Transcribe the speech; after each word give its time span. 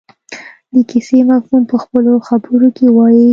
د 0.73 0.75
کیسې 0.89 1.19
مفهوم 1.29 1.63
په 1.71 1.77
خپلو 1.83 2.11
خبرو 2.27 2.67
کې 2.75 2.85
ووايي. 2.89 3.27